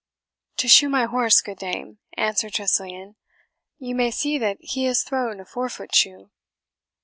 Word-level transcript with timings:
"To 0.57 0.67
shoe 0.67 0.89
my 0.89 1.05
horse, 1.05 1.41
good 1.41 1.59
dame," 1.59 1.99
answered 2.17 2.53
Tressiliany; 2.53 3.17
"you 3.77 3.93
may 3.93 4.09
see 4.09 4.39
that 4.39 4.57
he 4.59 4.85
has 4.85 5.03
thrown 5.03 5.39
a 5.39 5.45
fore 5.45 5.69
foot 5.69 5.93
shoe." 5.93 6.31